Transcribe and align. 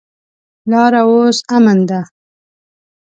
لاره 0.69 1.01
اوس 1.09 1.37
امن 1.55 1.79
ده. 1.89 1.99